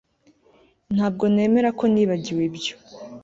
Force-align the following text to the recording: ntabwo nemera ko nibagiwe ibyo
ntabwo 0.95 1.23
nemera 1.33 1.69
ko 1.79 1.83
nibagiwe 1.93 2.41
ibyo 2.49 2.75